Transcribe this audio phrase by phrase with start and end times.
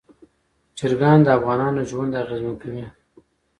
[0.77, 2.85] چرګان د افغانانو ژوند اغېزمن کوي.